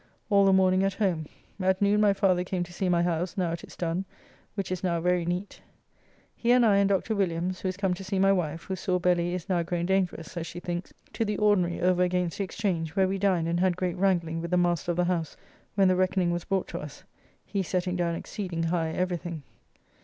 All 0.31 0.45
the 0.45 0.51
morning 0.51 0.83
at 0.83 0.95
home. 0.95 1.27
At 1.59 1.79
noon 1.79 2.01
my 2.01 2.11
father 2.11 2.43
came 2.43 2.63
to 2.63 2.73
see 2.73 2.89
my 2.89 3.03
house 3.03 3.37
now 3.37 3.51
it 3.51 3.63
is 3.63 3.75
done, 3.75 4.05
which 4.55 4.71
is 4.71 4.83
now 4.83 4.99
very 4.99 5.25
neat. 5.25 5.61
He 6.35 6.51
and 6.53 6.65
I 6.65 6.77
and 6.77 6.89
Dr. 6.89 7.13
Williams 7.15 7.59
(who 7.61 7.67
is 7.67 7.77
come 7.77 7.93
to 7.93 8.03
see 8.03 8.17
my 8.17 8.31
wife, 8.31 8.63
whose 8.63 8.79
soare 8.79 8.99
belly 8.99 9.35
is 9.35 9.47
now 9.47 9.61
grown 9.61 9.85
dangerous 9.85 10.35
as 10.37 10.47
she 10.47 10.59
thinks) 10.59 10.91
to 11.13 11.23
the 11.23 11.37
ordinary 11.37 11.79
over 11.81 12.01
against 12.01 12.39
the 12.39 12.43
Exchange, 12.43 12.95
where 12.95 13.07
we 13.07 13.19
dined 13.19 13.47
and 13.47 13.59
had 13.59 13.77
great 13.77 13.95
wrangling 13.95 14.41
with 14.41 14.49
the 14.49 14.57
master 14.57 14.89
of 14.89 14.97
the 14.97 15.05
house 15.05 15.37
when 15.75 15.87
the 15.87 15.95
reckoning 15.95 16.31
was 16.31 16.45
brought 16.45 16.67
to 16.69 16.79
us, 16.79 17.03
he 17.45 17.61
setting 17.61 17.95
down 17.95 18.15
exceeding 18.15 18.63
high 18.63 18.89
every 18.89 19.17
thing. 19.17 19.43